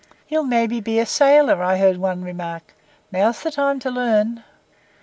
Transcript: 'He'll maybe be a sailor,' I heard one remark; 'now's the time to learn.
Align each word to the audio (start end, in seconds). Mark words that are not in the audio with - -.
'He'll 0.25 0.43
maybe 0.43 0.79
be 0.81 0.97
a 0.97 1.05
sailor,' 1.05 1.61
I 1.61 1.77
heard 1.77 1.97
one 1.97 2.23
remark; 2.23 2.73
'now's 3.11 3.43
the 3.43 3.51
time 3.51 3.77
to 3.81 3.91
learn. 3.91 4.43